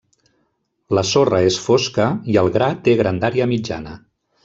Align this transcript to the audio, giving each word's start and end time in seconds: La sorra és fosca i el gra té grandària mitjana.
La 0.99 1.03
sorra 1.09 1.43
és 1.51 1.59
fosca 1.67 2.09
i 2.35 2.41
el 2.45 2.53
gra 2.59 2.73
té 2.89 2.97
grandària 3.03 3.53
mitjana. 3.57 3.99